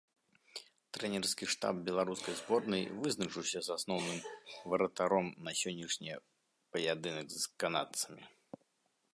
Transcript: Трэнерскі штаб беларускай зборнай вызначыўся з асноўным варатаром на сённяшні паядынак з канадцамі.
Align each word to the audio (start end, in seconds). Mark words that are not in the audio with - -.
Трэнерскі 0.97 1.45
штаб 1.53 1.75
беларускай 1.89 2.35
зборнай 2.39 2.83
вызначыўся 3.03 3.59
з 3.67 3.73
асноўным 3.77 4.19
варатаром 4.75 5.27
на 5.49 5.57
сённяшні 5.63 6.11
паядынак 6.75 7.27
з 7.37 7.43
канадцамі. 7.67 8.23